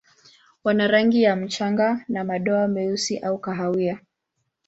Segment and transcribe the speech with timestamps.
[0.63, 3.99] Wana rangi ya mchanga na madoa meusi au kahawia.